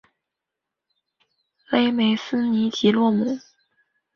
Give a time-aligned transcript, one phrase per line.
[1.69, 3.37] 勒梅斯尼吉洛姆。